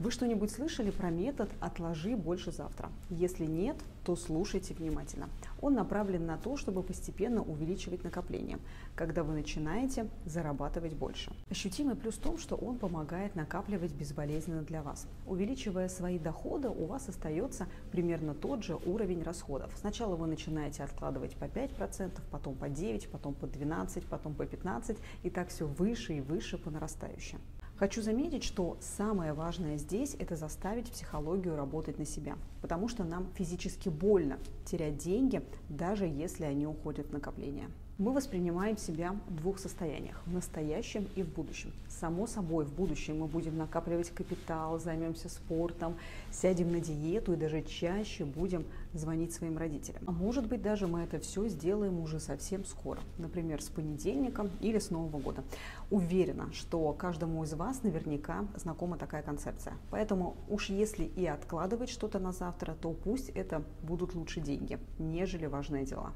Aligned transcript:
Вы 0.00 0.10
что-нибудь 0.10 0.50
слышали 0.50 0.90
про 0.90 1.08
метод 1.08 1.48
«отложи 1.60 2.16
больше 2.16 2.50
завтра»? 2.50 2.90
Если 3.10 3.46
нет, 3.46 3.76
то 4.04 4.16
слушайте 4.16 4.74
внимательно. 4.74 5.28
Он 5.60 5.74
направлен 5.74 6.26
на 6.26 6.36
то, 6.36 6.56
чтобы 6.56 6.82
постепенно 6.82 7.42
увеличивать 7.42 8.02
накопление, 8.02 8.58
когда 8.96 9.22
вы 9.22 9.34
начинаете 9.34 10.08
зарабатывать 10.26 10.94
больше. 10.94 11.30
Ощутимый 11.48 11.94
плюс 11.94 12.16
в 12.16 12.18
том, 12.18 12.38
что 12.38 12.56
он 12.56 12.78
помогает 12.78 13.36
накапливать 13.36 13.92
безболезненно 13.92 14.62
для 14.62 14.82
вас. 14.82 15.06
Увеличивая 15.28 15.88
свои 15.88 16.18
доходы, 16.18 16.68
у 16.70 16.86
вас 16.86 17.08
остается 17.08 17.68
примерно 17.92 18.34
тот 18.34 18.64
же 18.64 18.74
уровень 18.74 19.22
расходов. 19.22 19.70
Сначала 19.76 20.16
вы 20.16 20.26
начинаете 20.26 20.82
откладывать 20.82 21.36
по 21.36 21.44
5%, 21.44 22.20
потом 22.32 22.56
по 22.56 22.64
9%, 22.64 23.08
потом 23.12 23.34
по 23.34 23.44
12%, 23.44 24.02
потом 24.10 24.34
по 24.34 24.42
15%, 24.42 24.98
и 25.22 25.30
так 25.30 25.50
все 25.50 25.68
выше 25.68 26.14
и 26.14 26.20
выше 26.20 26.58
по 26.58 26.70
нарастающей. 26.70 27.38
Хочу 27.76 28.02
заметить, 28.02 28.44
что 28.44 28.78
самое 28.80 29.32
важное 29.32 29.78
здесь– 29.78 30.14
это 30.20 30.36
заставить 30.36 30.92
психологию 30.92 31.56
работать 31.56 31.98
на 31.98 32.04
себя, 32.04 32.38
потому 32.62 32.86
что 32.86 33.02
нам 33.02 33.26
физически 33.34 33.88
больно 33.88 34.38
терять 34.64 34.98
деньги, 34.98 35.42
даже 35.68 36.04
если 36.06 36.44
они 36.44 36.68
уходят 36.68 37.08
в 37.08 37.12
накопление. 37.12 37.68
Мы 37.96 38.12
воспринимаем 38.12 38.76
себя 38.76 39.14
в 39.28 39.36
двух 39.36 39.60
состояниях– 39.60 40.20
в 40.26 40.32
настоящем 40.32 41.06
и 41.14 41.22
в 41.22 41.28
будущем. 41.28 41.72
Само 41.88 42.26
собой, 42.26 42.64
в 42.64 42.74
будущем 42.74 43.20
мы 43.20 43.28
будем 43.28 43.56
накапливать 43.56 44.10
капитал, 44.10 44.80
займемся 44.80 45.28
спортом, 45.28 45.94
сядем 46.32 46.72
на 46.72 46.80
диету 46.80 47.34
и 47.34 47.36
даже 47.36 47.62
чаще 47.62 48.24
будем 48.24 48.64
звонить 48.94 49.32
своим 49.32 49.58
родителям. 49.58 50.02
А 50.08 50.10
может 50.10 50.48
быть, 50.48 50.60
даже 50.60 50.88
мы 50.88 51.02
это 51.02 51.20
все 51.20 51.46
сделаем 51.46 52.00
уже 52.00 52.18
совсем 52.18 52.64
скоро, 52.64 52.98
например, 53.16 53.62
с 53.62 53.68
понедельника 53.68 54.50
или 54.60 54.80
с 54.80 54.90
Нового 54.90 55.20
года. 55.20 55.44
Уверена, 55.92 56.52
что 56.52 56.92
каждому 56.94 57.44
из 57.44 57.54
вас 57.54 57.84
наверняка 57.84 58.44
знакома 58.56 58.98
такая 58.98 59.22
концепция. 59.22 59.74
Поэтому 59.92 60.34
уж 60.48 60.68
если 60.68 61.04
и 61.04 61.26
откладывать 61.26 61.90
что-то 61.90 62.18
на 62.18 62.32
завтра, 62.32 62.74
то 62.74 62.90
пусть 62.90 63.28
это 63.28 63.62
будут 63.84 64.16
лучше 64.16 64.40
деньги, 64.40 64.80
нежели 64.98 65.46
важные 65.46 65.84
дела. 65.84 66.12